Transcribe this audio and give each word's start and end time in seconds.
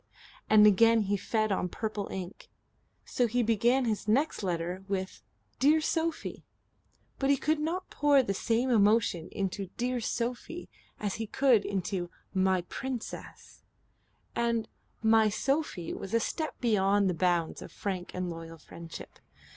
And 0.49 0.65
again 0.65 1.01
he 1.01 1.15
fed 1.15 1.51
on 1.51 1.69
purple 1.69 2.07
ink. 2.11 2.49
So 3.05 3.27
he 3.27 3.43
began 3.43 3.85
his 3.85 4.07
next 4.07 4.41
letter 4.41 4.83
with 4.87 5.21
"Dear 5.59 5.79
Sophie." 5.79 6.43
But 7.19 7.29
he 7.29 7.37
could 7.37 7.59
not 7.59 7.91
pour 7.91 8.23
the 8.23 8.33
same 8.33 8.71
emotion 8.71 9.29
into 9.31 9.67
"Dear 9.77 9.99
Sophie" 10.01 10.69
as 10.99 11.17
he 11.21 11.27
could 11.27 11.63
into 11.63 12.09
"My 12.33 12.63
Princess" 12.63 13.61
and 14.35 14.67
"My 15.03 15.29
Sophie" 15.29 15.93
was 15.93 16.15
a 16.15 16.19
step 16.19 16.59
beyond 16.59 17.07
the 17.07 17.13
bounds 17.13 17.61
of 17.61 17.71
frank 17.71 18.15
and 18.15 18.27
loyal 18.27 18.57
friendship. 18.57 19.19